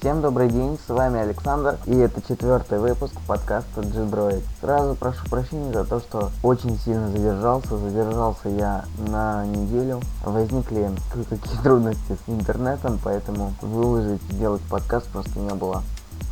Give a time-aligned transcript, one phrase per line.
[0.00, 4.42] Всем добрый день, с вами Александр, и это четвертый выпуск подкаста G-Droid.
[4.62, 10.00] Сразу прошу прощения за то, что очень сильно задержался, задержался я на неделю.
[10.24, 15.82] Возникли кое-какие трудности с интернетом, поэтому выложить, сделать подкаст просто не было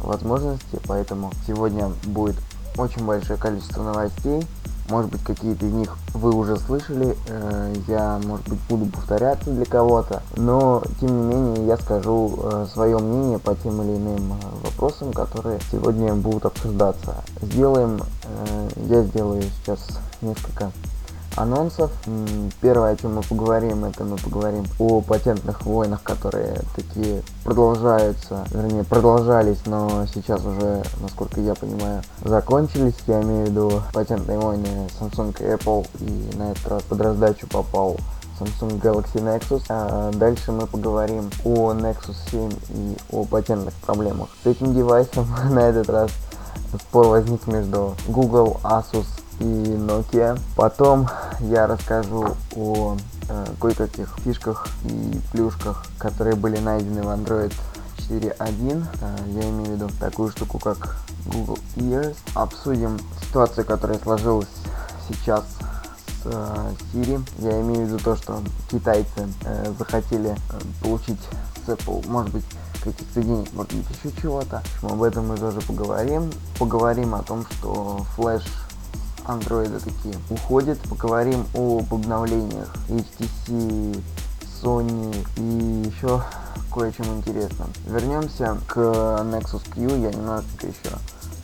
[0.00, 2.37] возможности, поэтому сегодня будет
[2.79, 4.46] очень большое количество новостей,
[4.89, 9.64] может быть, какие-то из них вы уже слышали, э, я, может быть, буду повторяться для
[9.64, 14.36] кого-то, но, тем не менее, я скажу э, свое мнение по тем или иным э,
[14.64, 17.17] вопросам, которые сегодня будут обсуждаться.
[17.43, 18.00] Сделаем,
[18.89, 19.81] я сделаю сейчас
[20.21, 20.71] несколько
[21.38, 21.90] анонсов.
[22.60, 28.84] Первое, о чем мы поговорим, это мы поговорим о патентных войнах, которые такие продолжаются, вернее,
[28.84, 32.94] продолжались, но сейчас уже, насколько я понимаю, закончились.
[33.06, 37.47] Я имею в виду патентные войны Samsung и Apple, и на этот раз под раздачу
[37.47, 37.97] попал
[38.39, 39.62] Samsung Galaxy Nexus.
[39.69, 45.27] А дальше мы поговорим о Nexus 7 и о патентных проблемах с этим девайсом.
[45.50, 46.11] на этот раз
[46.80, 49.06] спор возник между Google, Asus
[49.41, 50.39] и Nokia.
[50.56, 51.08] Потом
[51.41, 52.97] я расскажу о
[53.28, 57.53] э, кое-каких фишках и плюшках, которые были найдены в Android
[58.08, 58.86] 4.1.
[59.00, 62.17] Э, я имею в виду такую штуку, как Google Ears.
[62.34, 64.48] Обсудим ситуацию, которая сложилась
[65.08, 65.45] сейчас
[66.23, 67.20] с э, Siri.
[67.39, 70.36] Я имею в виду то, что китайцы э, захотели э,
[70.83, 71.20] получить
[71.67, 72.45] Apple, может быть,
[72.83, 74.62] каких-то денег, может быть, еще чего-то.
[74.83, 76.30] Об этом мы тоже поговорим.
[76.58, 78.42] Поговорим о том, что флеш
[79.29, 80.79] андроида такие уходят.
[80.89, 84.03] Поговорим об обновлениях HTC,
[84.62, 86.23] Sony и еще
[86.73, 87.69] кое-чем интересным.
[87.87, 90.97] Вернемся к Nexus Q, я немножечко еще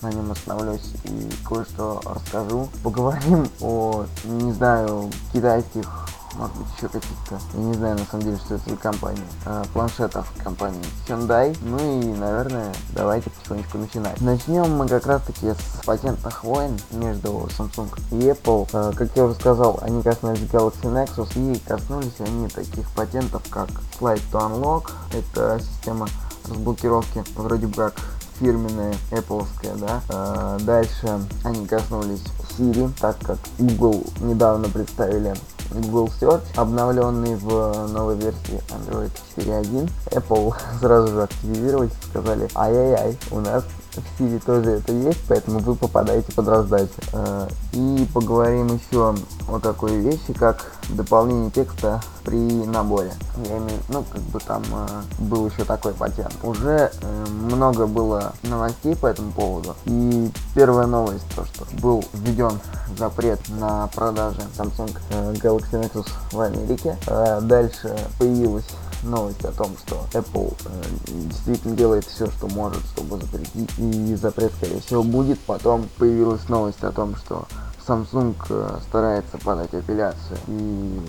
[0.02, 2.68] на нем остановлюсь и кое-что расскажу.
[2.82, 8.36] Поговорим о, не знаю, китайских может быть еще каких-то, я не знаю на самом деле,
[8.38, 11.56] что это за компания, а, планшетов компании Hyundai.
[11.62, 14.20] Ну и, наверное, давайте потихонечку начинать.
[14.20, 18.68] Начнем мы как раз таки с патентных войн между Samsung и Apple.
[18.72, 23.68] А, как я уже сказал, они коснулись Galaxy Nexus и коснулись они таких патентов, как
[23.98, 26.08] Slide to Unlock, это система
[26.48, 27.94] разблокировки вроде бы как
[28.38, 30.02] фирменная Apple, да.
[30.08, 32.22] А, дальше они коснулись
[32.56, 35.34] Siri, так как Google недавно представили
[35.74, 39.90] Google Search, обновленный в новой версии Android 4.1.
[40.10, 43.64] Apple сразу же активировались и сказали, ай-яй-яй, у нас
[44.00, 46.92] в Siri тоже это есть, поэтому вы попадаете под раздачу.
[47.12, 49.14] Э, и поговорим еще
[49.48, 53.12] о такой вещи, как дополнение текста при наборе.
[53.44, 56.34] Я имею, ну, как бы там э, был еще такой патент.
[56.42, 59.76] Уже э, много было новостей по этому поводу.
[59.84, 62.58] И первая новость, то, что был введен
[62.98, 64.96] запрет на продажи Samsung
[65.42, 66.96] Galaxy Nexus в Америке.
[67.42, 68.66] Дальше появилась
[69.04, 70.82] новость о том, что Apple э,
[71.28, 75.38] действительно делает все, что может, чтобы запретить, и запрет, скорее всего, будет.
[75.40, 77.46] Потом появилась новость о том, что
[77.86, 81.00] Samsung э, старается подать апелляцию, и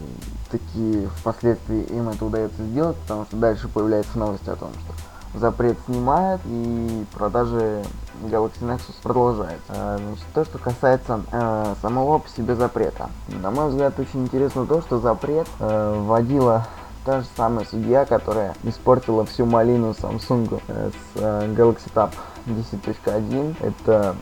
[0.51, 5.77] такие впоследствии им это удается сделать, потому что дальше появляется новость о том, что запрет
[5.85, 7.83] снимает и продажи
[8.23, 9.65] Galaxy Nexus продолжается.
[9.69, 13.09] Э, значит, то, что касается э, самого по себе запрета.
[13.41, 16.65] На мой взгляд, очень интересно то, что запрет э, вводила
[17.05, 22.11] та же самая судья, которая испортила всю малину Samsung э, с э, Galaxy Tab
[22.47, 23.55] 10.1.
[23.61, 24.15] Это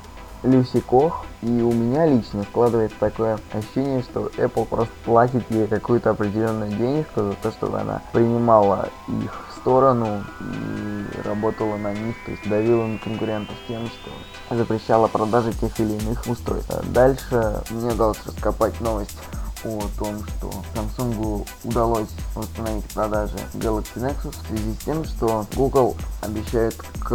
[0.43, 1.25] Люси Кох.
[1.41, 7.21] И у меня лично складывается такое ощущение, что Apple просто платит ей какую-то определенную денежку
[7.21, 12.85] за то, чтобы она принимала их в сторону и работала на них, то есть давила
[12.85, 16.73] на конкурентов тем, что запрещала продажи тех или иных устройств.
[16.91, 19.17] Дальше мне удалось раскопать новость
[19.65, 25.95] о том, что Samsung удалось восстановить продажи Galaxy Nexus в связи с тем, что Google
[26.21, 27.11] обещает к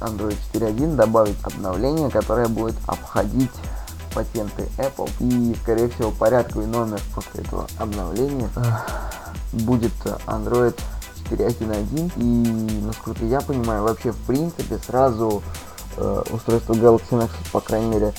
[0.00, 3.50] Android 4.1 добавить обновление, которое будет обходить
[4.14, 5.10] патенты Apple.
[5.20, 8.48] И, скорее всего, порядковый номер после этого обновления
[9.52, 9.92] будет
[10.26, 10.78] Android
[11.30, 12.12] 4.1.1.
[12.16, 15.42] И, насколько я понимаю, вообще, в принципе, сразу
[15.96, 18.14] э, устройство Galaxy Nexus, по крайней мере,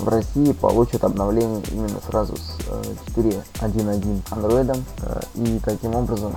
[0.00, 2.58] в России получат обновление именно сразу с
[3.16, 6.34] 4.1.1 э, Android э, и таким образом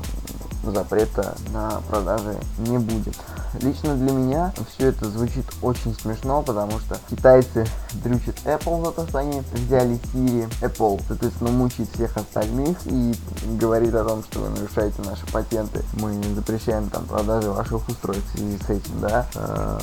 [0.63, 3.15] запрета на продажи не будет.
[3.61, 9.07] Лично для меня все это звучит очень смешно, потому что китайцы дрючат Apple за то,
[9.07, 10.51] что они взяли Siri.
[10.61, 13.13] Apple, соответственно, мучает всех остальных и
[13.59, 15.83] говорит о том, что вы нарушаете наши патенты.
[15.93, 19.27] Мы запрещаем там продажи ваших устройств в связи с этим, да.
[19.35, 19.79] Э,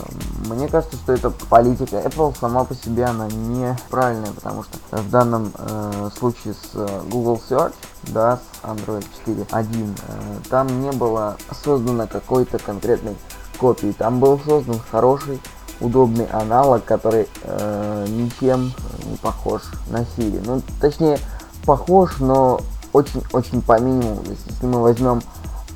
[0.48, 5.52] мне кажется, что эта политика Apple сама по себе, она неправильная, потому что в данном
[5.56, 7.74] э, случае с э, Google Search,
[8.04, 13.16] да, с Android 4.1, э, там не было создано какой-то конкретной
[13.58, 13.94] копии.
[13.96, 15.40] Там был создан хороший,
[15.80, 18.72] удобный аналог, который э, ничем
[19.04, 20.42] не похож на Siri.
[20.44, 21.18] Ну, точнее,
[21.64, 22.60] похож, но
[22.92, 24.22] очень-очень по минимуму.
[24.26, 25.22] Если мы возьмем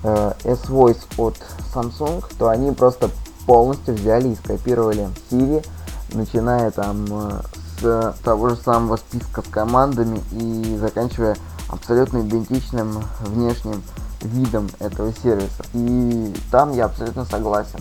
[0.03, 1.37] э, S-Voice от
[1.75, 3.11] Samsung, то они просто
[3.47, 5.65] полностью взяли и скопировали Siri,
[6.13, 7.41] начиная там э,
[7.81, 11.37] с того же самого списка с командами и заканчивая
[11.69, 13.83] абсолютно идентичным внешним
[14.25, 15.65] видом этого сервиса.
[15.73, 17.81] И там я абсолютно согласен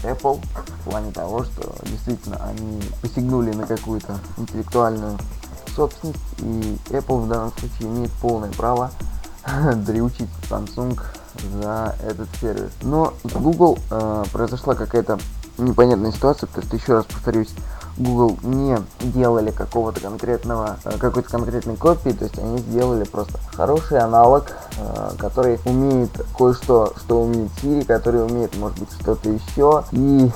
[0.00, 0.40] с Apple
[0.80, 5.18] в плане того, что действительно они посягнули на какую-то интеллектуальную
[5.74, 8.90] собственность, и Apple в данном случае имеет полное право
[9.76, 11.00] дрючить Samsung
[11.60, 12.70] за этот сервис.
[12.82, 15.18] Но с Google э, произошла какая-то
[15.58, 17.50] непонятная ситуация, потому что, еще раз повторюсь,
[17.96, 23.98] Google не делали какого-то конкретного, э, какой-то конкретной копии, то есть они сделали просто хороший
[23.98, 29.84] аналог, э, который умеет кое-что, что умеет Siri, который умеет, может быть, что-то еще.
[29.92, 30.30] И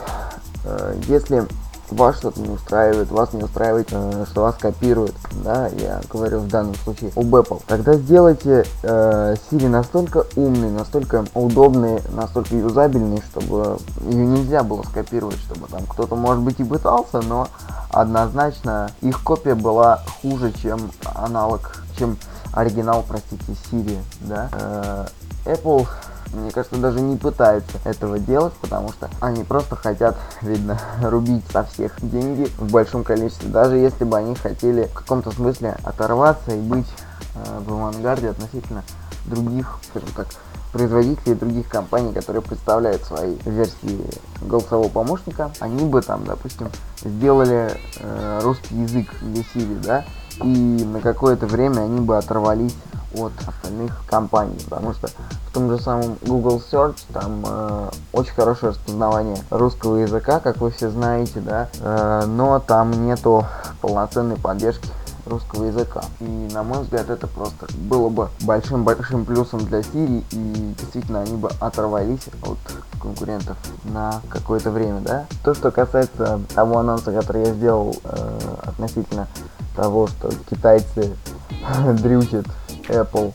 [0.65, 1.47] э, если
[1.91, 5.15] вас что-то не устраивает, вас не устраивает, э, что вас копируют,
[5.45, 11.25] да, я говорю в данном случае об Apple, тогда сделайте э, Siri настолько умный, настолько
[11.35, 17.21] удобный, настолько юзабельный, чтобы ее нельзя было скопировать, чтобы там кто-то, может быть, и пытался,
[17.23, 17.49] но
[17.91, 22.17] однозначно их копия была хуже, чем аналог, чем
[22.53, 24.49] оригинал, простите, Siri, да.
[24.53, 25.07] Э,
[25.45, 25.87] Apple
[26.33, 31.65] мне кажется, даже не пытаются этого делать, потому что они просто хотят, видно, рубить со
[31.65, 33.49] всех деньги в большом количестве.
[33.49, 36.89] Даже если бы они хотели в каком-то смысле оторваться и быть
[37.35, 38.83] э, в авангарде относительно
[39.27, 40.27] других, скажем так,
[40.73, 44.05] производителей других компаний, которые представляют свои версии
[44.43, 46.69] голосового помощника, они бы там, допустим,
[47.03, 47.71] сделали
[48.01, 50.05] э, русский язык для Siri, да,
[50.43, 52.75] и на какое-то время они бы оторвались
[53.15, 55.09] от остальных компаний, потому что
[55.47, 60.71] в том же самом Google Search там э, очень хорошее распознавание русского языка, как вы
[60.71, 63.47] все знаете, да, э, но там нету
[63.81, 64.89] полноценной поддержки
[65.29, 66.03] русского языка.
[66.21, 71.37] И на мой взгляд это просто было бы большим-большим плюсом для Siri и действительно они
[71.37, 72.59] бы оторвались от
[73.01, 75.27] конкурентов на какое-то время, да.
[75.45, 79.29] То, что касается того анонса, который я сделал э, относительно
[79.77, 81.15] того, что китайцы
[82.03, 82.47] дрючат
[82.89, 83.33] Apple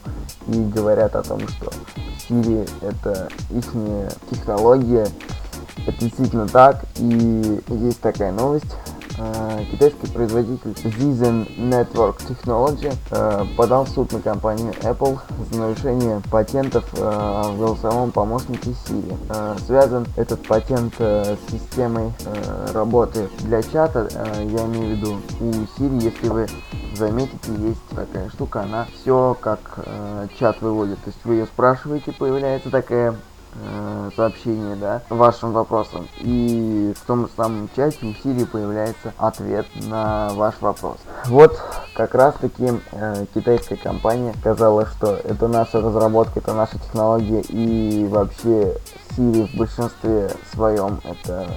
[0.48, 1.72] и говорят о том, что
[2.28, 3.66] Siri это их
[4.30, 5.08] технология.
[5.86, 6.86] Это действительно так.
[6.98, 8.76] И есть такая новость.
[9.24, 15.18] Э, китайский производитель Zizen Network Technology э, подал в суд на компанию Apple
[15.50, 19.60] за нарушение патентов э, в голосовом помощнике Siri.
[19.66, 22.12] Связан этот патент с системой
[22.74, 24.08] работы для чата,
[24.44, 26.48] я имею в виду у Siri, если вы
[26.96, 29.86] заметите, есть такая штука, она все как
[30.40, 33.16] чат выводит, то есть вы ее спрашиваете, появляется такая
[33.56, 36.08] э, сообщение, да, вашим вопросам.
[36.20, 40.98] И в том же самом чате у Siri появляется ответ на ваш вопрос.
[41.26, 41.60] Вот
[41.94, 48.08] как раз таки э, китайская компания сказала, что это наша разработка, это наша технология и
[48.08, 48.76] вообще
[49.12, 51.48] Siri в большинстве своем это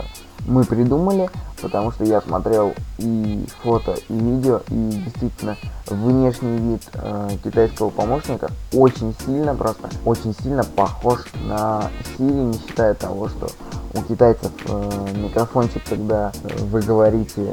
[0.46, 1.28] мы придумали,
[1.60, 5.56] потому что я смотрел и фото, и видео, и действительно
[5.86, 12.94] внешний вид э, китайского помощника очень сильно, просто очень сильно похож на Siri, не считая
[12.94, 13.48] того, что
[13.94, 16.32] у китайцев э, микрофончик, когда
[16.70, 17.52] вы говорите,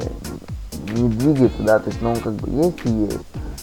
[0.92, 3.20] не двигается, да, то есть, ну, он как бы есть и есть,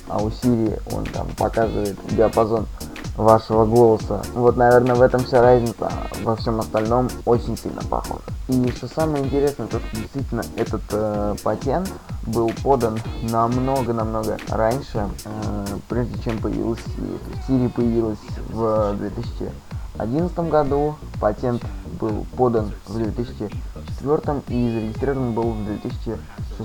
[0.07, 2.67] а у Siri он там показывает диапазон
[3.15, 4.21] вашего голоса.
[4.33, 5.91] Вот, наверное, в этом вся разница,
[6.23, 8.21] во всем остальном очень сильно похож.
[8.51, 11.89] И что самое интересное, то что действительно этот э, патент
[12.27, 17.19] был подан намного-намного раньше, э, прежде чем появилась Siri.
[17.47, 21.63] Siri появилась в 2011 году, патент
[21.97, 25.65] был подан в 2004 и зарегистрирован был в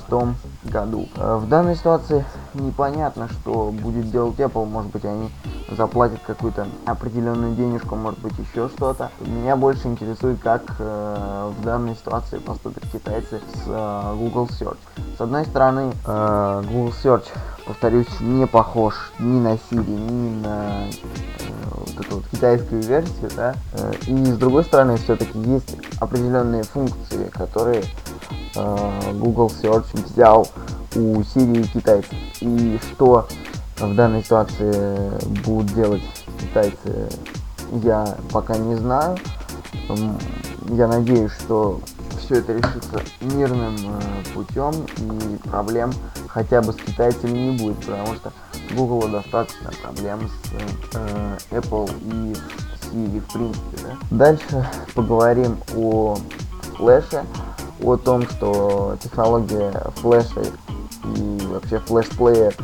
[0.00, 1.08] 2006 году.
[1.16, 2.24] Э, в данной ситуации
[2.54, 5.30] непонятно, что будет делать Apple, может быть они
[5.70, 9.10] заплатят какую-то определенную денежку, может быть еще что-то.
[9.20, 14.78] Меня больше интересует, как э, в данной ситуации поступят китайцы с э, Google Search.
[15.16, 17.26] С одной стороны, э, Google Search,
[17.66, 20.90] повторюсь, не похож ни на Siri, ни на э,
[21.72, 27.28] вот эту вот китайскую версию, да, э, и с другой стороны, все-таки есть определенные функции,
[27.28, 27.82] которые
[28.56, 30.48] Google Search взял
[30.94, 32.14] у Siri и китайцев.
[32.40, 33.28] И что
[33.78, 35.10] в данной ситуации
[35.44, 36.02] будут делать
[36.40, 37.08] китайцы,
[37.82, 39.16] я пока не знаю.
[40.70, 41.80] Я надеюсь, что
[42.18, 45.92] все это решится мирным э, путем и проблем
[46.26, 48.32] хотя бы с китайцами не будет, потому что
[48.74, 52.34] Google достаточно проблем с э, Apple и
[52.82, 53.78] Siri в принципе.
[53.82, 53.96] Да?
[54.10, 56.16] Дальше поговорим о
[56.76, 57.24] флеше,
[57.82, 60.42] о том, что технология флеша
[61.16, 62.54] и вообще флеш-плеер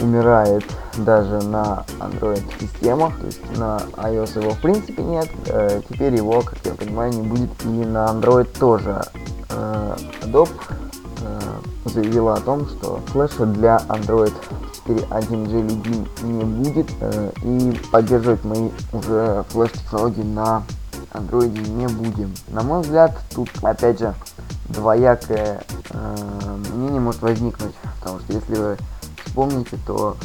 [0.00, 0.64] умирает
[0.98, 6.42] даже на Android системах, то есть на iOS его в принципе нет, э, теперь его,
[6.42, 9.02] как я понимаю, не будет и на Android тоже.
[9.50, 10.50] Э, Adobe
[11.20, 11.40] э,
[11.86, 14.32] заявила о том, что флеша для Android
[14.86, 20.62] 4.1G любим не будет э, и поддерживать мы уже флеш-технологии на
[21.14, 22.34] Android не будем.
[22.48, 24.14] На мой взгляд, тут опять же
[24.68, 28.76] двоякое э, мнение может возникнуть, потому что если вы
[29.24, 30.16] вспомните, то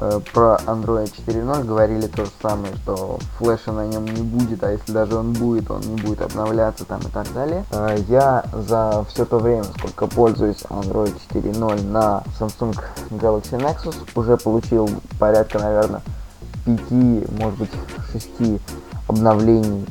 [0.00, 4.72] э, про Android 4.0 говорили то же самое, что флеша на нем не будет, а
[4.72, 7.64] если даже он будет, он не будет обновляться там и так далее.
[7.70, 12.74] Э, я за все то время, сколько пользуюсь Android 4.0 на Samsung
[13.10, 16.02] Galaxy Nexus, уже получил порядка, наверное,
[16.64, 16.90] 5,
[17.38, 17.70] может быть,
[18.12, 18.60] 6
[19.08, 19.84] обновлений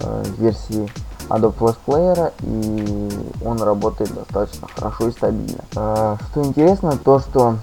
[0.00, 0.90] э, версии
[1.28, 5.64] Adobe Flash Player и он работает достаточно хорошо и стабильно.
[5.76, 7.56] Э, что интересно, то что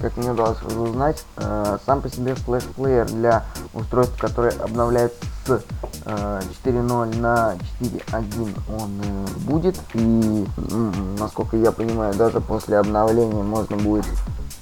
[0.00, 5.62] как мне удалось узнать, э, сам по себе Flash Player для устройств, которые обновляются с
[6.04, 9.00] э, 4.0 на 4.1 он
[9.46, 9.78] будет.
[9.94, 10.46] И,
[11.18, 14.06] насколько я понимаю, даже после обновления можно будет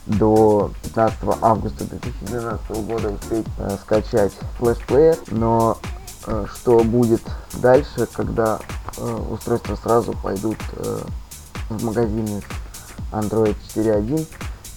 [0.07, 5.19] до 15 августа 2012 года успеть э, скачать Flash Player.
[5.31, 5.79] Но
[6.55, 7.23] что будет
[7.55, 8.61] дальше, когда
[8.97, 10.99] э, устройства сразу пойдут э,
[11.71, 12.43] в магазины
[13.13, 14.27] Android 4.1,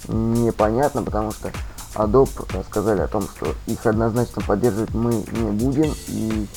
[0.09, 1.51] непонятно, потому что
[1.95, 2.29] Adobe
[2.69, 6.47] сказали о том, что их однозначно поддерживать мы не будем и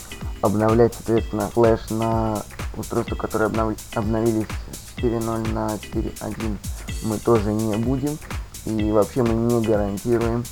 [0.43, 2.43] обновлять, соответственно, флеш на
[2.77, 3.75] устройства, которые обнов...
[3.95, 6.57] обновились с 4.0 на 4.1
[7.05, 8.19] мы тоже не будем.
[8.67, 10.45] И вообще мы не гарантируем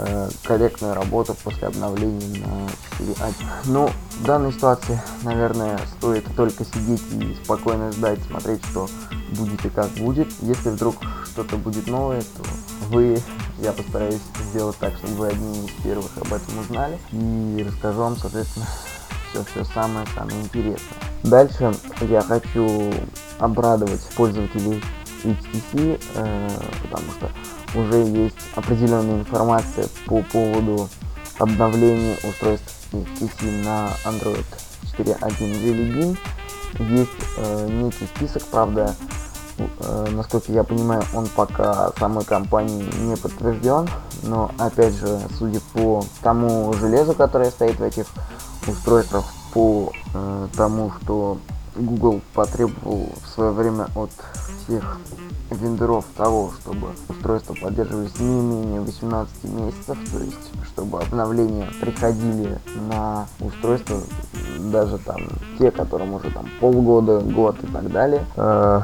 [0.00, 3.34] э, корректную работу после обновления на 4.1.
[3.66, 3.90] Ну,
[4.20, 8.88] в данной ситуации, наверное, стоит только сидеть и спокойно ждать, смотреть, что
[9.32, 10.28] будет и как будет.
[10.40, 12.42] Если вдруг что-то будет новое, то
[12.90, 13.20] вы,
[13.58, 16.98] я постараюсь сделать так, чтобы вы одни из первых об этом узнали.
[17.12, 18.66] И расскажу вам, соответственно,
[19.30, 20.98] все-все самое-самое интересное.
[21.22, 22.92] Дальше я хочу
[23.38, 24.82] обрадовать пользователей
[25.22, 26.48] HTC, э,
[26.82, 27.30] потому что
[27.74, 30.88] уже есть определенная информация по поводу
[31.38, 34.44] обновления устройств HTC на Android
[34.96, 36.18] 4.1 Jelly Bean.
[36.78, 38.94] Есть э, некий список, правда,
[39.80, 43.88] Э, насколько я понимаю, он пока самой компании не подтвержден,
[44.22, 48.06] но опять же, судя по тому железу, которое стоит в этих
[48.66, 51.38] устройствах, по э, тому, что
[51.76, 54.10] Google потребовал в свое время от
[54.64, 54.98] всех
[55.50, 62.58] вендоров того, чтобы устройства поддерживались не менее 18 месяцев, то есть чтобы обновления приходили
[62.88, 63.98] на устройство
[64.58, 65.18] даже там
[65.58, 68.24] те, которым уже там полгода, год и так далее.
[68.36, 68.82] Э,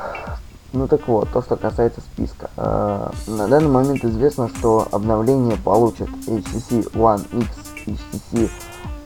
[0.73, 2.51] ну так вот, то, что касается списка.
[2.57, 7.49] Э, на данный момент известно, что обновление получат HTC One X,
[7.87, 8.51] HTC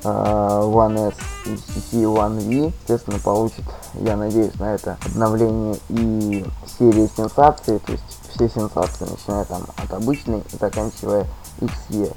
[0.02, 1.14] One S,
[1.44, 2.72] HTC One V.
[2.82, 3.64] Естественно, получит,
[3.94, 6.44] я надеюсь, на это обновление и
[6.78, 11.26] серия сенсаций, то есть все сенсации, начиная там от обычной и заканчивая
[11.60, 12.14] XE.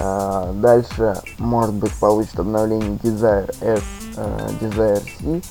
[0.00, 3.82] Uh, дальше, может быть, получит обновление Desire S,
[4.16, 5.42] uh, Desire C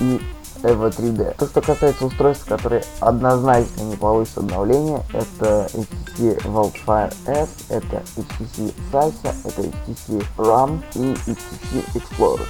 [0.00, 0.20] и
[0.62, 1.36] EVO 3D.
[1.36, 8.74] То, что касается устройств, которые однозначно не получат обновление, это HTC Wildfire S, это HTC
[8.92, 12.46] Salsa, это HTC RAM и HTC Explorer.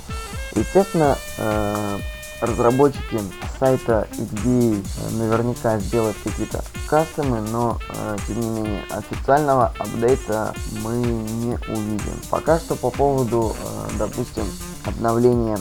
[0.55, 1.99] Естественно, э,
[2.41, 3.21] разработчики
[3.59, 4.85] сайта XD
[5.19, 12.21] наверняка сделают какие-то кастомы, но э, тем не менее официального апдейта мы не увидим.
[12.31, 14.45] Пока что по поводу, э, допустим,
[14.85, 15.59] обновления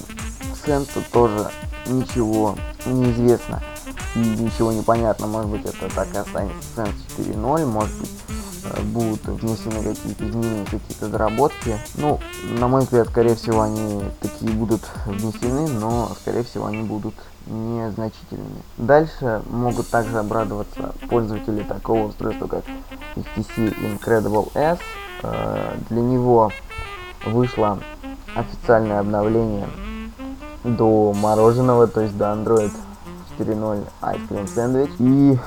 [0.66, 1.50] Sense тоже
[1.88, 3.62] ничего неизвестно
[4.16, 5.28] и ничего не понятно.
[5.28, 8.12] Может быть это так и останется Sense 4.0, может быть
[8.64, 11.78] э, будут внесены какие-то изменения, какие-то доработки.
[11.96, 12.20] Ну,
[12.60, 17.16] на мой взгляд, скорее всего, они такие будут внесены, но, скорее всего, они будут
[17.46, 18.62] незначительными.
[18.78, 22.64] Дальше могут также обрадоваться пользователи такого устройства, как
[23.16, 24.80] HTC Incredible S.
[25.24, 26.52] Э, для него
[27.26, 27.80] вышло
[28.36, 29.68] официальное обновление
[30.76, 32.72] до мороженого, то есть до Android
[33.38, 34.92] 4.0 Ice Cream Sandwich.
[35.00, 35.40] И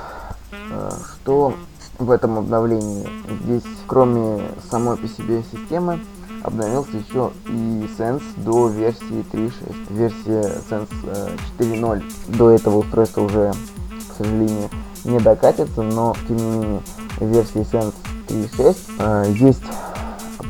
[0.71, 1.55] э, что
[1.99, 3.07] в этом обновлении?
[3.45, 6.01] Здесь, кроме самой по себе системы,
[6.43, 9.53] обновился еще и Sense до версии 3.6.
[9.91, 12.03] Версия Sense э, 4.0
[12.37, 13.53] до этого устройства уже,
[14.09, 14.71] к сожалению,
[15.05, 16.81] не докатится, но тем не менее
[17.21, 17.95] версии Sense
[18.29, 19.63] 3.6 э, есть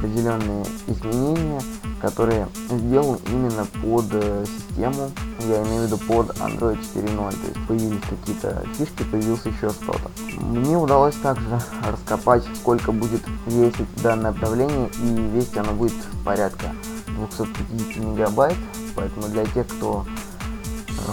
[0.00, 1.60] определенные изменения,
[2.00, 7.66] которые сделал именно под э, систему, я имею в виду под Android 4.0, то есть
[7.68, 10.10] появились какие-то фишки, появился еще что-то.
[10.40, 16.72] Мне удалось также раскопать, сколько будет весить данное обновление, и весить оно будет порядка
[17.06, 18.56] 250 мегабайт,
[18.96, 20.06] поэтому для тех, кто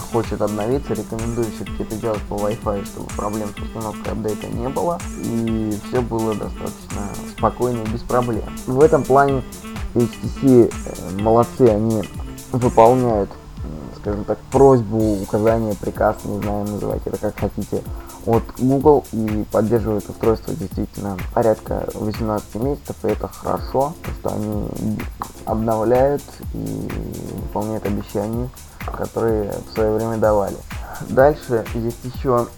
[0.00, 4.98] хочет обновиться, рекомендую все-таки это делать по Wi-Fi, чтобы проблем с установкой апдейта не было,
[5.22, 8.44] и все было достаточно спокойно и без проблем.
[8.66, 9.42] В этом плане
[9.94, 12.02] HTC э, молодцы, они
[12.52, 13.30] выполняют,
[13.96, 17.82] скажем так, просьбу, указание, приказ, не знаю, называйте это как хотите,
[18.26, 24.98] от Google и поддерживают устройство действительно порядка 18 месяцев, и это хорошо, что они
[25.44, 26.88] обновляют и
[27.42, 28.50] выполняют обещания
[28.96, 30.56] которые в свое время давали.
[31.08, 32.48] Дальше есть еще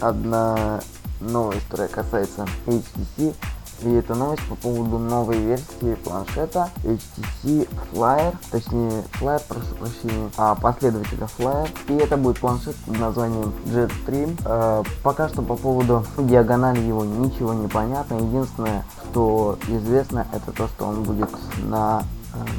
[0.00, 0.80] одна
[1.20, 3.34] новость, которая касается HTC.
[3.82, 10.56] И это новость по поводу новой версии планшета HTC Flyer, точнее Flyer, прошу прощения, а
[10.56, 11.68] последователя Flyer.
[11.86, 14.36] И это будет планшет под названием Jetstream.
[14.44, 18.14] Э, пока что по поводу диагонали его ничего не понятно.
[18.14, 21.30] Единственное, что известно, это то, что он будет
[21.62, 22.02] на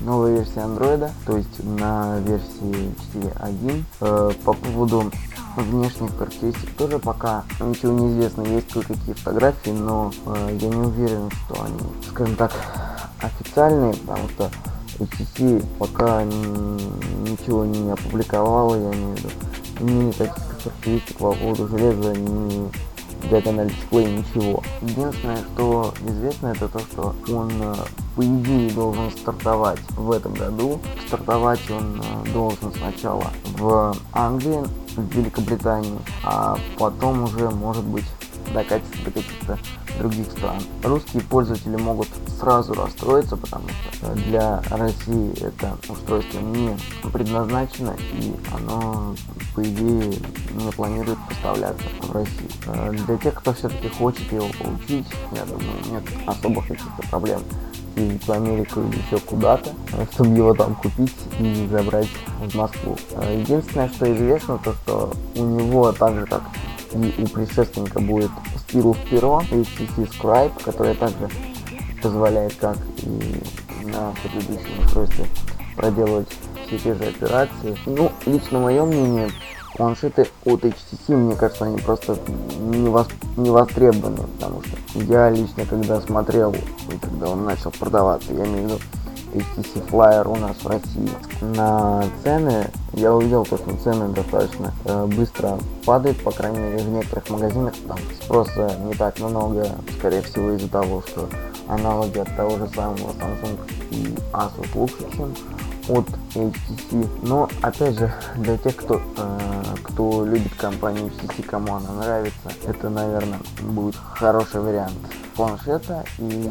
[0.04, 3.84] новая версия андроида, то есть на версии 4.1.
[4.02, 5.12] Э, по поводу
[5.56, 8.42] внешних характеристик тоже пока ничего не известно.
[8.44, 12.52] Есть кое-какие фотографии, но э, я не уверен, что они, скажем так,
[13.22, 14.52] официальные, потому что
[15.00, 19.30] HTC пока ничего не опубликовала, я имею в виду,
[19.80, 22.70] ни никаких характеристик по поводу железа, ни
[23.30, 24.64] диагональ дисплей, ничего.
[24.82, 27.76] Единственное, что известно, это то, что он, э,
[28.16, 30.80] по идее, должен стартовать в этом году.
[31.08, 34.64] Стартовать он э, должен сначала в Англии,
[34.96, 38.06] в Великобритании, а потом уже, может быть,
[38.54, 39.60] докатится до каких-то
[40.00, 40.58] других стран.
[40.84, 42.08] Русские пользователи могут
[42.40, 46.78] сразу расстроиться, потому что для России это устройство не
[47.12, 49.16] предназначено и оно,
[49.56, 50.14] по идее,
[50.54, 52.50] не планирует поставляться в России.
[52.68, 57.42] Э, для тех, кто все-таки хочет его получить, я думаю, нет особых каких-то проблем
[58.00, 62.08] ездить в Америку или еще куда-то, э, чтобы его там купить и забрать
[62.40, 62.98] в Москву.
[63.12, 66.44] Э, единственное, что известно, то что у него так же, как
[66.94, 68.32] и у предшественника будет
[68.68, 71.30] Stylus Pero HTC Scribe, которая также
[72.02, 75.26] позволяет, как и на предыдущем устройстве,
[75.76, 76.30] проделывать
[76.68, 77.78] все те же операции.
[77.86, 79.30] Ну, лично мое мнение,
[79.76, 82.18] планшеты от HTC, мне кажется, они просто
[82.60, 86.56] не, вос, не востребованы, потому что я лично, когда смотрел,
[87.02, 88.80] когда он начал продаваться, я имею в виду
[89.34, 91.10] HTC Flyer у нас в России
[91.42, 96.90] на цены, я увидел, то, что цены достаточно э, быстро падают, по крайней мере в
[96.90, 101.30] некоторых магазинах там спроса не так много, скорее всего из-за того, что
[101.68, 103.60] аналоги от того же самого Samsung
[103.92, 105.34] и Asus лучше, чем
[105.90, 107.08] от HTC.
[107.24, 112.90] Но опять же, для тех, кто, э, кто любит компанию HTC, кому она нравится, это,
[112.90, 114.94] наверное, будет хороший вариант
[115.36, 116.50] планшета и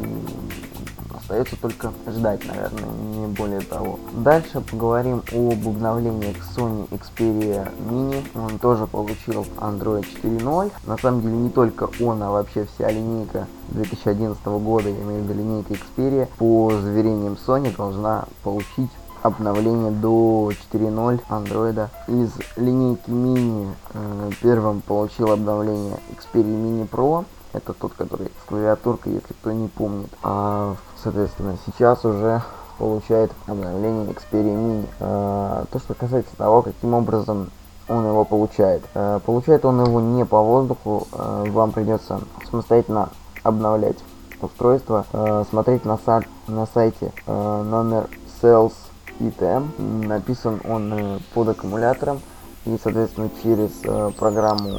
[1.28, 3.98] Остается только ждать, наверное, не более того.
[4.14, 8.24] Дальше поговорим об обновлении Sony Xperia Mini.
[8.34, 10.72] Он тоже получил Android 4.0.
[10.86, 15.26] На самом деле не только он, а вообще вся линейка 2011 года, я имею в
[15.26, 18.90] виду линейка Xperia, по заверениям Sony должна получить
[19.22, 21.90] обновление до 4.0 андроида.
[22.06, 27.26] Из линейки мини э, первым получил обновление Xperia Mini Pro.
[27.52, 30.10] Это тот, который с клавиатуркой, если кто не помнит.
[30.22, 32.42] А соответственно, сейчас уже
[32.78, 34.86] получает обновление Xperia Mini.
[35.00, 37.50] А, то, что касается того, каким образом
[37.88, 38.82] он его получает.
[38.94, 43.10] А, получает он его не по воздуху, а, вам придется самостоятельно
[43.42, 43.96] обновлять
[44.40, 45.04] устройство,
[45.50, 48.08] смотреть на, са на сайте номер
[48.40, 48.72] Sales
[49.18, 50.06] ITM.
[50.06, 52.20] Написан он э, под аккумулятором
[52.64, 53.70] и, соответственно, через
[54.14, 54.78] программу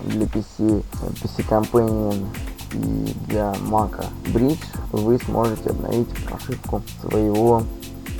[0.00, 0.84] для PC,
[1.22, 2.26] PC Companion
[2.72, 7.62] и для Mac Bridge вы сможете обновить прошивку своего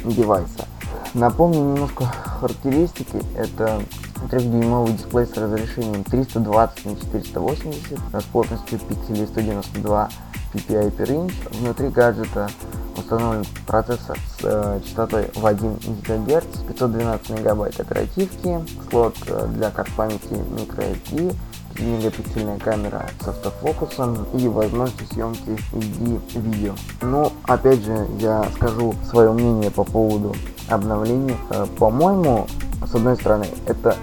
[0.05, 0.67] девайса.
[1.15, 3.23] Напомню немножко характеристики.
[3.37, 3.83] Это
[4.31, 10.09] 3-дюймовый дисплей с разрешением 320 на 480 с плотностью пикселей 192
[10.53, 11.59] ppi per inch.
[11.59, 12.49] Внутри гаджета
[12.97, 19.91] установлен процессор с э, частотой в 1 ГГц, 512 мегабайт оперативки, слот э, для карт
[19.97, 21.35] памяти microSD,
[21.79, 26.75] мегапиксельная камера с автофокусом и возможность съемки HD видео.
[27.03, 30.35] Но опять же я скажу свое мнение по поводу
[30.69, 31.37] обновления.
[31.51, 32.47] Э, по-моему,
[32.87, 33.97] с одной стороны, это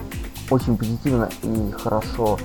[0.50, 2.38] очень позитивно и хорошо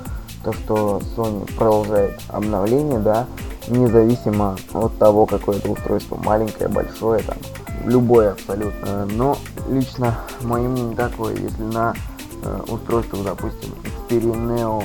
[0.45, 3.27] то, что Sony продолжает обновление, да,
[3.69, 7.37] независимо от того, какое это устройство, маленькое, большое, там,
[7.85, 9.07] любое абсолютно.
[9.07, 9.37] Но
[9.69, 11.95] лично мое мнение такое, если на
[12.43, 13.75] э, устройствах, допустим,
[14.09, 14.85] Xperia Neo,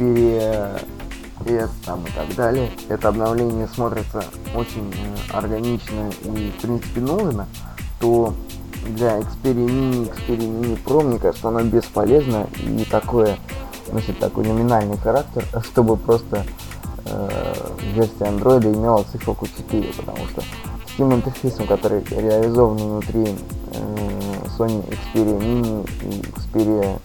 [0.00, 0.80] Xperia
[1.46, 7.46] S там и так далее, это обновление смотрится очень э, органично и в принципе нужно,
[7.98, 8.34] то
[8.84, 13.38] для Xperia Mini, Xperia Mini Pro, мне кажется, оно бесполезно и такое
[13.90, 16.44] носит такой номинальный характер, чтобы просто
[17.06, 17.54] э,
[17.94, 24.08] версия Android имела циферку 4, потому что с тем интерфейсом, который реализован внутри э,
[24.58, 27.00] Sony Xperia Mini и Xperia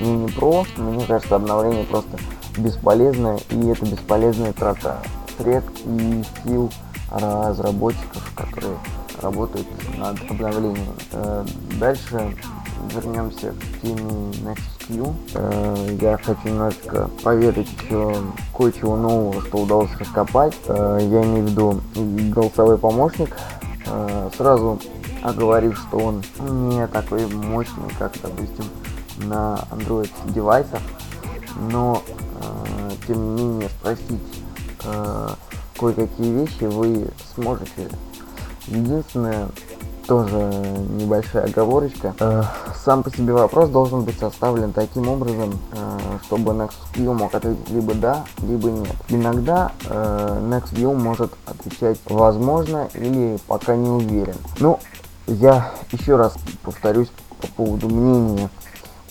[0.00, 2.16] Mini Pro, мне кажется, обновление просто
[2.60, 4.98] бесполезное, и это бесполезная трата
[5.38, 6.70] средств и сил
[7.10, 8.76] разработчиков, которые
[9.20, 9.66] работают
[9.98, 10.94] над обновлением.
[11.12, 11.44] Э,
[11.78, 12.36] дальше
[12.94, 15.14] вернемся к теме Nexus Q.
[15.34, 18.14] Э, я хочу немножко поведать еще
[18.56, 20.54] кое-чего нового, что удалось раскопать.
[20.66, 21.80] Э, я имею в виду
[22.34, 23.36] голосовой помощник.
[24.36, 24.78] Сразу
[25.22, 28.64] оговорив, что он не такой мощный, как, допустим,
[29.24, 30.80] на Android девайсах,
[31.72, 32.00] но
[33.06, 34.42] тем не менее спросить
[35.78, 37.88] кое-какие вещи вы сможете
[38.70, 39.48] Единственное,
[40.06, 42.14] тоже небольшая оговорочка.
[42.20, 42.42] Э,
[42.84, 47.94] сам по себе вопрос должен быть составлен таким образом, э, чтобы NextView мог ответить либо
[47.94, 48.94] да, либо нет.
[49.08, 54.36] Иногда э, NextView может отвечать возможно или пока не уверен.
[54.60, 54.78] Ну,
[55.26, 58.50] я еще раз повторюсь по поводу мнения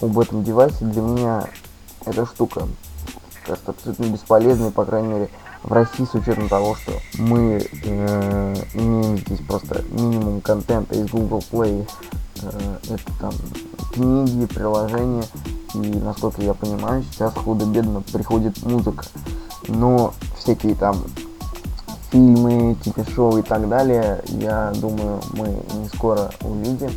[0.02, 0.86] об этом девайсе.
[0.86, 1.48] Для меня
[2.06, 2.68] эта штука
[3.50, 5.30] кажется абсолютно бесполезной, по крайней мере,
[5.64, 11.44] в России с учетом того, что мы э, имеем здесь просто минимум контента из Google
[11.52, 11.90] Play,
[12.42, 13.34] э, это там
[13.94, 15.24] книги, приложения,
[15.74, 19.06] и насколько я понимаю, сейчас худо-бедно приходит музыка.
[19.68, 21.04] Но всякие там
[22.12, 26.92] фильмы, типа-шоу и так далее, я думаю, мы не скоро увидим.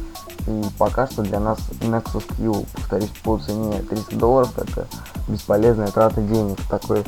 [0.46, 4.86] И пока что для нас Nexus Q, повторюсь, по цене 300 долларов, это
[5.28, 6.58] бесполезная трата денег.
[6.68, 7.04] Такое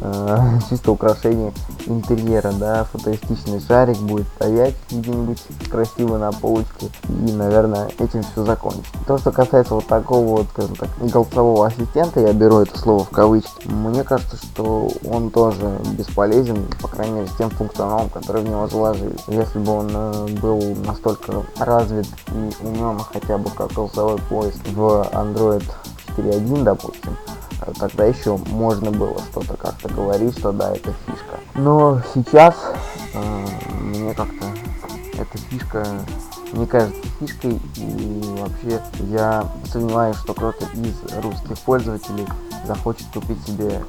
[0.00, 1.52] э, чисто украшение
[1.86, 6.86] интерьера, да, футуристичный шарик будет стоять где-нибудь красиво на полочке.
[7.08, 8.92] И, наверное, этим все закончится.
[9.06, 13.10] То, что касается вот такого вот, скажем так, голосового ассистента, я беру это слово в
[13.10, 18.48] кавычки, мне кажется, что он тоже бесполезен, по крайней мере, с тем функционалом, который в
[18.48, 19.16] него заложили.
[19.28, 25.08] Если бы он э, был настолько развит и умен хотя бы как голосовой поиск в
[25.12, 25.64] Android
[26.16, 27.16] 4.1, допустим,
[27.78, 31.38] тогда еще можно было что-то как-то говорить, что да, это фишка.
[31.54, 32.54] Но сейчас
[33.14, 33.46] э,
[33.80, 34.46] мне как-то
[35.18, 35.84] эта фишка
[36.52, 42.26] не кажется фишкой и вообще я сомневаюсь, что кто-то из русских пользователей
[42.66, 43.82] захочет купить себе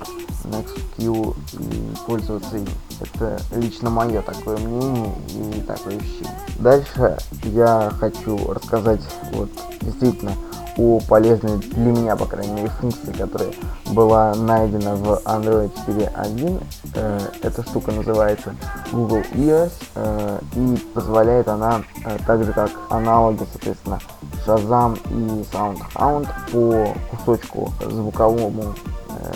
[0.45, 2.67] Nexus Q и пользоваться им.
[2.99, 6.39] Это лично мое такое мнение и такое ощущение.
[6.60, 9.01] Дальше я хочу рассказать
[9.34, 9.49] вот
[9.82, 10.34] действительно
[10.80, 13.52] о полезной для меня, по крайней мере, функции, которая
[13.88, 16.63] была найдена в Android 4.1.
[16.96, 18.56] Э, эта штука называется
[18.92, 24.00] Google Ears э, и позволяет она, э, так же как аналоги, соответственно,
[24.46, 28.74] Shazam и SoundHound по кусочку звуковому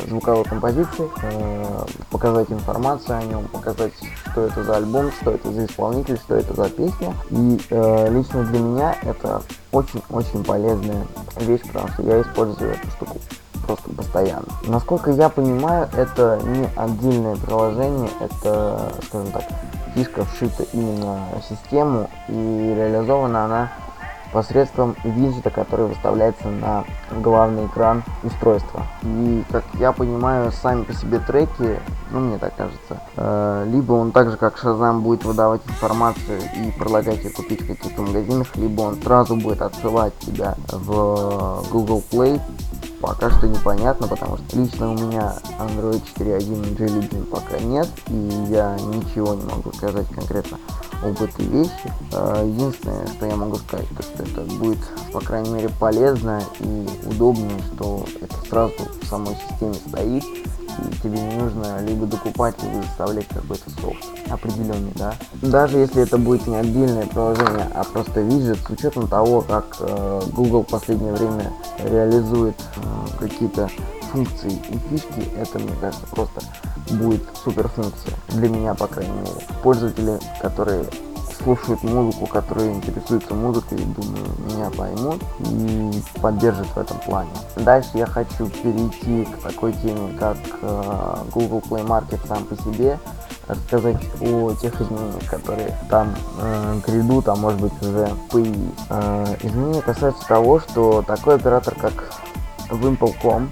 [0.07, 1.09] звуковой композиции,
[2.11, 3.93] показать информацию о нем, показать,
[4.31, 7.13] что это за альбом, что это за исполнитель, что это за песня.
[7.29, 7.59] И
[8.09, 9.41] лично для меня это
[9.71, 11.05] очень-очень полезная
[11.37, 13.17] вещь, потому что я использую эту штуку
[13.65, 14.47] просто постоянно.
[14.67, 19.43] Насколько я понимаю, это не отдельное приложение, это, скажем так,
[19.95, 23.71] фишка вшита именно в систему и реализована она
[24.33, 28.85] посредством виджета, который выставляется на главный экран устройства.
[29.03, 31.79] И, как я понимаю, сами по себе треки,
[32.11, 36.71] ну, мне так кажется, э, либо он так же, как Shazam, будет выдавать информацию и
[36.71, 42.41] предлагать ее купить в каких-то магазинах, либо он сразу будет отсылать тебя в Google Play
[43.03, 48.15] пока что непонятно, потому что лично у меня Android 4.1 Jelly пока нет, и
[48.49, 50.57] я ничего не могу сказать конкретно
[51.03, 51.93] об этой вещи.
[52.13, 54.79] А, единственное, что я могу сказать, то что это будет,
[55.11, 60.23] по крайней мере, полезно и удобно, что это сразу в самой системе стоит,
[61.01, 65.13] тебе не нужно либо докупать, либо заставлять какой-то софт определенный, да.
[65.41, 70.21] Даже если это будет не отдельное приложение, а просто виджет, с учетом того, как э,
[70.31, 71.51] Google в последнее время
[71.83, 73.69] реализует э, какие-то
[74.12, 76.41] функции и фишки, это, мне кажется, просто
[76.91, 78.13] будет супер функция.
[78.29, 79.31] Для меня, по крайней мере.
[79.63, 80.86] Пользователи, которые
[81.33, 87.29] слушают музыку, которые интересуются музыкой, думаю, меня поймут и поддержат в этом плане.
[87.55, 92.97] Дальше я хочу перейти к такой теме, как э, Google Play Market сам по себе,
[93.47, 98.71] рассказать о тех изменениях, которые там э, грядут, а может быть уже появились.
[98.89, 101.93] Э, изменения касаются того, что такой оператор, как
[102.69, 103.49] Wimpel.com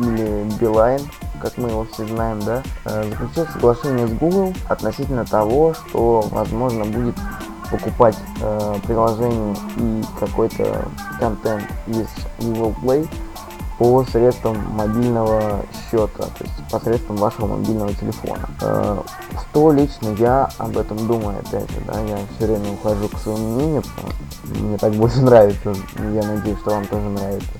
[0.00, 1.02] или Beeline,
[1.44, 6.86] как мы его все знаем, да, э, заключил соглашение с Google относительно того, что возможно
[6.86, 7.16] будет
[7.70, 10.88] покупать э, приложение и какой-то
[11.20, 12.06] контент из
[12.38, 13.08] Google Play
[13.78, 18.48] по средствам мобильного счета, то есть посредством вашего мобильного телефона.
[18.60, 19.00] Э,
[19.40, 23.54] что лично я об этом думаю, опять же, да, я все время ухожу к своему
[23.56, 23.82] мнению,
[24.44, 27.50] мне так больше нравится, я надеюсь, что вам тоже нравится.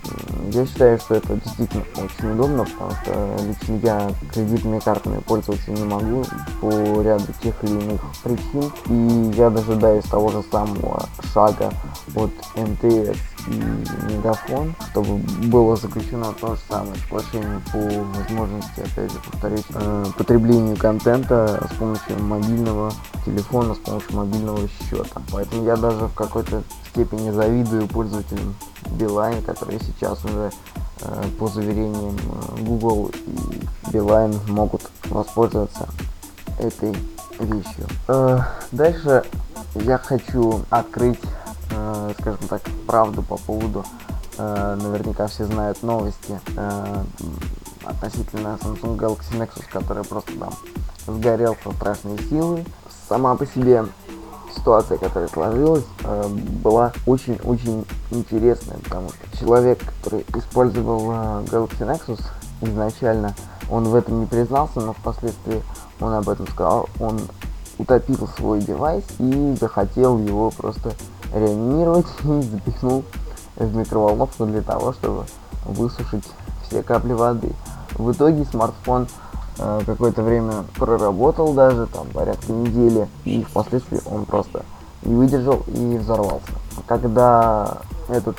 [0.53, 5.85] Я считаю, что это действительно очень удобно, потому что лично я кредитными картами пользоваться не
[5.85, 6.25] могу
[6.61, 6.71] по
[7.03, 11.71] ряду тех или иных причин, и я дожидаюсь того же самого шага
[12.15, 15.17] от МТС Мегафон, чтобы
[15.49, 17.79] было заключено то же самое соглашение по
[18.19, 22.93] возможности, опять же, повторюсь, э, потреблению контента с помощью мобильного
[23.25, 25.21] телефона, с помощью мобильного счета.
[25.31, 28.55] Поэтому я даже в какой-то степени завидую пользователям
[28.93, 30.51] Билайн, которые сейчас уже
[31.01, 35.89] э, по заверениям э, Google и Билайн могут воспользоваться
[36.59, 36.95] этой
[37.41, 37.87] вещью.
[38.09, 38.41] Э,
[38.73, 39.25] дальше
[39.75, 41.21] я хочу открыть
[41.71, 43.85] э, скажем так, правду по поводу,
[44.39, 47.05] э, наверняка все знают новости э,
[47.85, 50.53] относительно Samsung Galaxy Nexus, который просто там
[51.07, 52.65] сгорел со страшной силой.
[53.09, 53.85] Сама по себе
[54.57, 56.29] ситуация, которая сложилась, э,
[56.63, 62.21] была очень-очень интересная, потому что человек, который использовал э, Galaxy Nexus
[62.61, 63.35] изначально,
[63.71, 65.63] он в этом не признался, но впоследствии
[66.01, 67.21] он об этом сказал, он
[67.79, 70.93] утопил свой девайс и захотел его просто
[71.35, 73.05] реанимировать и запихнул
[73.57, 75.25] в микроволновку для того, чтобы
[75.67, 76.25] высушить
[76.67, 77.53] все капли воды.
[77.97, 79.07] В итоге смартфон
[79.59, 84.65] э, какое-то время проработал даже, там, порядка недели, и впоследствии он просто
[85.03, 86.53] не выдержал и взорвался.
[86.87, 88.37] Когда этот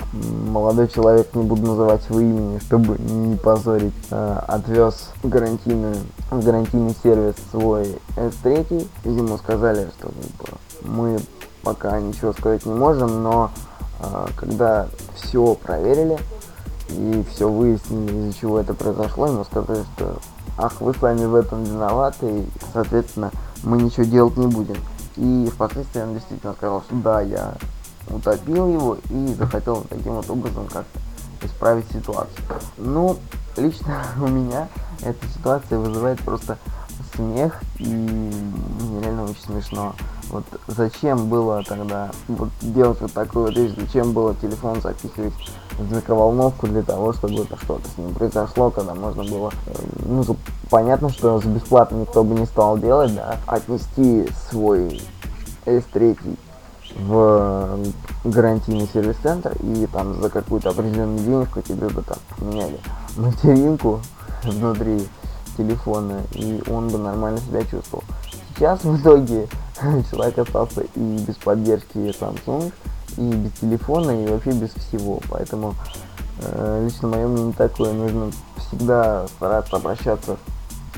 [0.51, 5.95] молодой человек, не буду называть его имени, чтобы не позорить, э, отвез гарантийную,
[6.29, 11.19] в гарантийный сервис свой S3, ему сказали, что типа, мы
[11.65, 13.51] пока ничего сказать не можем, но
[13.99, 16.17] э, когда все проверили
[16.89, 20.19] и все выяснили, из-за чего это произошло, ему сказали, что
[20.57, 23.31] ах, вы сами в этом виноваты, и, соответственно,
[23.63, 24.77] мы ничего делать не будем.
[25.17, 27.55] И впоследствии он действительно сказал, что да, я
[28.09, 30.99] утопил его и захотел таким вот образом как-то
[31.41, 32.45] исправить ситуацию.
[32.77, 33.17] Ну,
[33.57, 34.67] лично у меня
[35.01, 36.59] эта ситуация вызывает просто
[37.15, 39.95] смех и нереально очень смешно.
[40.35, 45.33] Вот зачем было тогда вот делать вот такую вещь, зачем было телефон запихивать
[45.79, 49.73] в микроволновку для того, чтобы это что-то с ним произошло, когда можно было, э,
[50.05, 50.25] ну,
[50.69, 55.01] понятно, что за бесплатно никто бы не стал делать, да, отнести свой
[55.65, 56.37] S3
[56.99, 57.79] в
[58.25, 62.77] гарантийный сервис-центр и там за какую-то определенную денежку тебе бы там поменяли
[63.15, 64.01] материнку
[64.43, 65.07] внутри
[65.55, 68.03] телефона, и он бы нормально себя чувствовал.
[68.57, 69.47] Сейчас в итоге
[70.11, 72.71] человек остался и без поддержки Samsung,
[73.17, 75.19] и без телефона, и вообще без всего.
[75.29, 75.75] Поэтому
[76.39, 80.37] э, лично мое мнение такое, нужно всегда стараться обращаться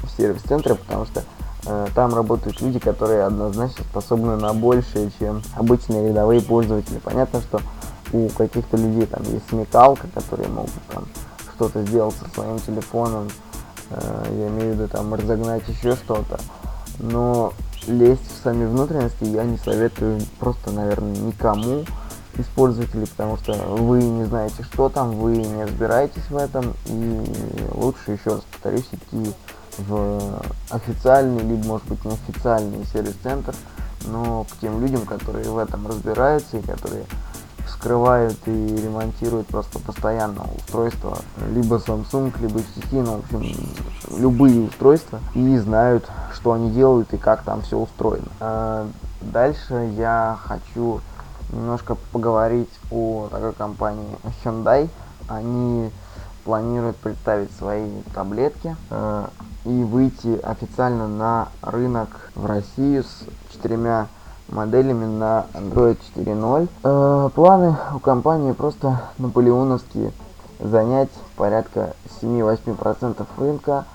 [0.03, 1.23] в сервис-центры, потому что
[1.65, 6.99] э, там работают люди, которые однозначно способны на большее, чем обычные рядовые пользователи.
[6.99, 7.61] Понятно, что
[8.13, 11.05] у каких-то людей там есть смекалка, которые могут там
[11.55, 13.27] что-то сделать со своим телефоном,
[13.89, 16.39] э, я имею в виду там разогнать еще что-то,
[16.99, 17.53] но
[17.87, 21.85] лезть в сами внутренности я не советую просто, наверное, никому
[22.37, 27.23] из пользователей, потому что вы не знаете, что там, вы не разбираетесь в этом, и
[27.73, 29.33] лучше, еще раз повторюсь, идти
[29.77, 33.55] в официальный, либо, может быть, неофициальный сервис-центр,
[34.05, 37.05] но к тем людям, которые в этом разбираются и которые
[37.67, 41.19] вскрывают и ремонтируют просто постоянно устройства,
[41.51, 43.69] либо Samsung, либо HTC, ну, в общем,
[44.17, 48.27] любые устройства, и знают, что они делают и как там все устроено.
[48.39, 48.87] А
[49.21, 51.01] дальше я хочу
[51.51, 54.89] немножко поговорить о такой компании Hyundai.
[55.27, 55.91] Они
[56.43, 59.27] планируют представить свои таблетки э,
[59.65, 64.07] и выйти официально на рынок в Россию с четырьмя
[64.49, 66.67] моделями на Android 4.0.
[66.83, 70.11] Э, планы у компании просто наполеоновские.
[70.59, 73.85] Занять порядка 7-8% рынка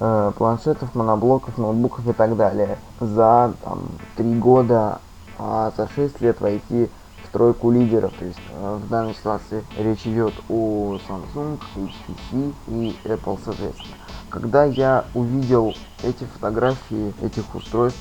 [0.00, 2.78] э, планшетов, моноблоков, ноутбуков и так далее.
[3.00, 3.82] За там,
[4.16, 4.98] 3 года
[5.38, 6.88] а за 6 лет войти
[7.24, 8.12] в тройку лидеров.
[8.18, 13.94] То есть э, в данной ситуации речь идет о Samsung, HTC и Apple, соответственно.
[14.28, 18.00] Когда я увидел эти фотографии этих устройств,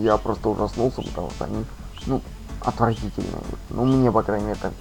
[0.00, 1.64] я просто ужаснулся, потому что они,
[2.06, 2.20] ну,
[2.64, 3.42] отвратительные.
[3.70, 4.72] Ну, мне, по крайней мере, так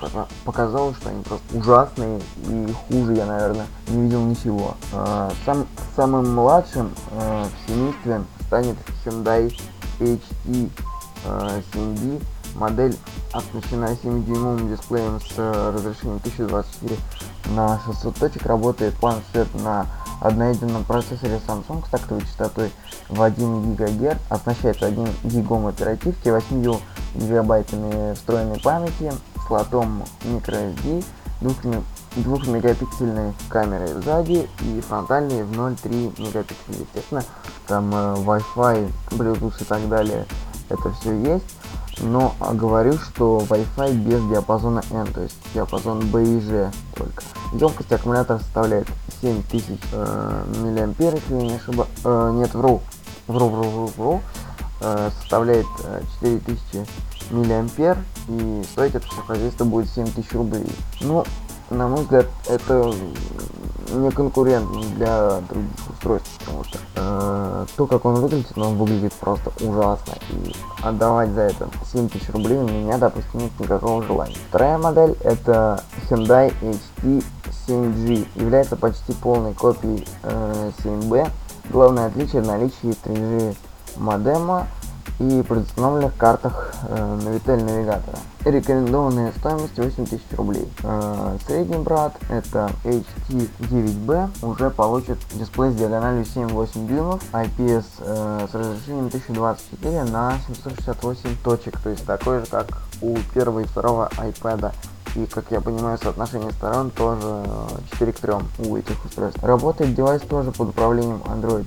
[0.46, 4.76] показалось, что они просто ужасные, и хуже я, наверное, не видел ничего.
[4.94, 9.54] А, сам, самым младшим а, в семействе станет Hyundai
[10.00, 10.70] HT
[11.74, 12.24] 7B.
[12.56, 12.98] Модель
[13.32, 16.98] оснащена 7-дюймовым дисплеем с разрешением 1024
[17.56, 18.46] на 600 точек.
[18.46, 19.86] Работает планшет на
[20.22, 22.72] одноядерном процессоре Samsung с тактовой частотой
[23.10, 24.18] в 1 ГГц.
[24.30, 26.80] Оснащается 1 гигом оперативки, 8
[27.16, 29.12] гигабайтами встроенной памяти,
[29.48, 31.04] слотом microSD,
[31.42, 36.86] 2 мегапиксельной камерой сзади и фронтальной в 0,3 мегапикселя.
[36.86, 37.24] Естественно,
[37.68, 40.26] там э, Wi-Fi, Bluetooth и так далее,
[40.70, 41.46] это все есть.
[42.00, 47.24] Но говорю, что Wi-Fi без диапазона N, то есть диапазон B и G только.
[47.54, 48.88] Емкость аккумулятора составляет
[49.22, 51.90] 7000 э, миллиампер, если не ошибаюсь.
[52.06, 52.82] Э, нет, вру.
[53.28, 54.22] Вру, вру, вру, вру.
[54.80, 55.66] Э, составляет
[56.22, 56.86] 4000 э,
[57.30, 57.98] миллиампер
[58.30, 60.66] и стоить это все хозяйство будет 7000 рублей.
[61.02, 61.26] Ну,
[61.72, 62.94] на мой взгляд, это
[63.94, 69.52] не конкурент для других устройств, потому что э, то, как он выглядит, он выглядит просто
[69.62, 70.14] ужасно.
[70.30, 74.38] И отдавать за это 7000 рублей у меня, допустим, нет никакого желания.
[74.50, 77.24] Вторая модель это Hyundai HT
[77.68, 78.28] 7G.
[78.36, 81.30] Является почти полной копией э, 7B.
[81.70, 83.56] Главное отличие в наличии 3G
[83.98, 84.68] модема
[85.22, 88.18] и предустановленных картах э, Navitel навигатора.
[88.44, 90.68] Рекомендованная стоимость 8000 рублей.
[90.84, 98.56] Э, средний брат это HT9B уже получит дисплей с диагональю 7,8 дюймов, IPS э, с
[98.56, 102.68] разрешением 1024 на 768 точек, то есть такой же как
[103.02, 104.74] у первого и второго iPad.
[105.16, 107.44] И, как я понимаю, соотношение сторон тоже
[107.92, 109.44] 4 к 3 у этих устройств.
[109.44, 111.66] Работает девайс тоже под управлением Android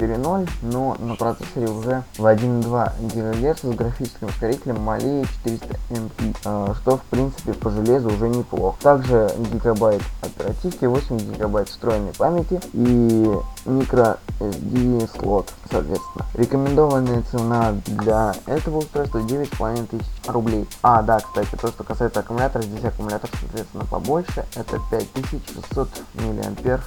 [0.00, 6.96] 4.0, но на процессоре уже в 1.2 ГГц с графическим ускорителем Mali 400 MP, что
[6.96, 8.78] в принципе по железу уже неплохо.
[8.80, 13.30] Также гигабайт оперативки, 8 гигабайт встроенной памяти и
[13.66, 16.26] micro SD слот, соответственно.
[16.34, 20.68] Рекомендованная цена для этого устройства 9500 рублей.
[20.82, 26.80] А, да, кстати, то, что касается аккумулятора, здесь аккумулятор, соответственно, побольше, это 5600 мАч.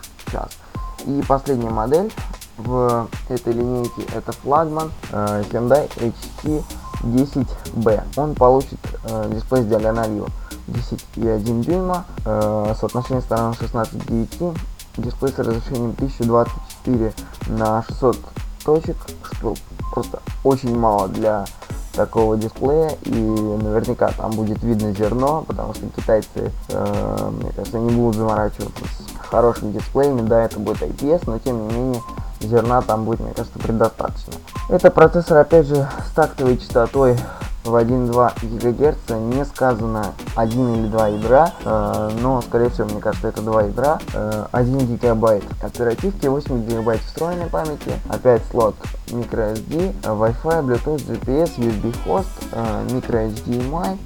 [1.05, 2.11] И последняя модель
[2.57, 6.63] в этой линейке это флагман э, Hyundai HT
[7.03, 8.03] 10B.
[8.15, 10.27] Он получит э, дисплей с диагональю
[10.67, 14.57] 10,1 дюйма, э, соотношение сторон 16 к 9,
[14.97, 17.13] дисплей с разрешением 1024
[17.47, 18.17] на 600
[18.63, 18.97] точек,
[19.33, 19.55] что
[19.91, 21.45] просто очень мало для
[21.93, 27.91] такого дисплея и наверняка там будет видно зерно, потому что китайцы, э, мне кажется, не
[27.91, 32.01] будут заморачиваться с хорошими дисплеями, да, это будет IPS, но тем не менее
[32.47, 34.33] зерна там будет, мне кажется, предостаточно.
[34.69, 37.17] Это процессор, опять же, с тактовой частотой
[37.63, 43.29] в 1,2 ГГц не сказано 1 или 2 ядра, э, но скорее всего мне кажется
[43.29, 48.75] это 2 ядра, э, 1 гигабайт оперативки, 8 гигабайт встроенной памяти, опять слот
[49.07, 53.97] microSD, Wi-Fi, Bluetooth, GPS, USB хост, э, microHDMI,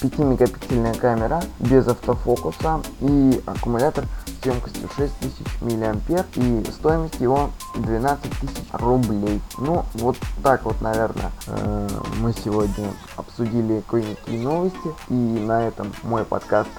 [0.00, 4.04] 5-мегапиксельная камера без автофокуса и аккумулятор
[4.42, 9.40] с емкостью 6000 мА и стоимость его 12 тысяч рублей.
[9.58, 11.88] Ну, вот так вот, наверное, э,
[12.20, 14.78] мы сегодня обсудили кое-какие новости.
[15.08, 16.70] И на этом мой подкаст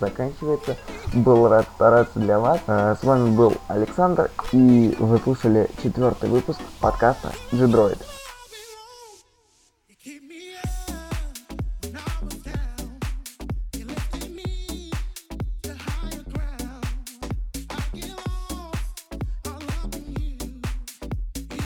[0.00, 0.76] заканчивается.
[1.12, 2.60] Был рад стараться для вас.
[2.66, 7.98] Э, с вами был Александр, и вы слушали четвертый выпуск подкаста G-Droid.